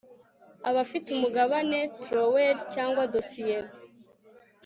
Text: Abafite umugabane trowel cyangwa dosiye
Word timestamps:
Abafite 0.69 1.07
umugabane 1.11 1.79
trowel 2.03 2.57
cyangwa 2.73 3.01
dosiye 3.13 3.57